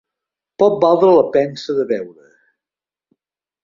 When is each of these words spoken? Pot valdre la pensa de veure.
Pot 0.63 0.77
valdre 0.85 1.13
la 1.17 1.27
pensa 1.37 1.79
de 1.83 1.87
veure. 1.95 2.29